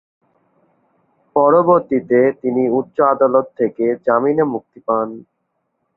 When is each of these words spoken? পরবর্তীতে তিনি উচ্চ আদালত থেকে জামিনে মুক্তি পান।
পরবর্তীতে 1.35 2.19
তিনি 2.41 2.63
উচ্চ 2.79 2.97
আদালত 3.13 3.45
থেকে 3.59 3.85
জামিনে 4.05 4.43
মুক্তি 4.53 4.79
পান। 4.87 5.07